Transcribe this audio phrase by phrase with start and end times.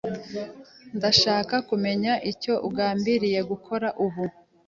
[0.97, 4.25] Ndashaka kumenya icyo ugambiriye gukora ubu.